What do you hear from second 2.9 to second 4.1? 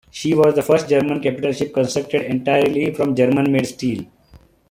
from German-made steel.